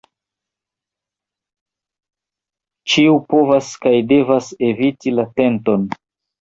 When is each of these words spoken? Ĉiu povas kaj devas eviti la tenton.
Ĉiu 2.95 3.21
povas 3.35 3.71
kaj 3.87 3.95
devas 4.15 4.51
eviti 4.73 5.17
la 5.21 5.31
tenton. 5.41 5.89